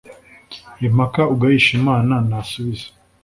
impaka 0.87 1.21
ugayisha 1.33 1.71
imana 1.79 2.13
nasubize 2.29 2.87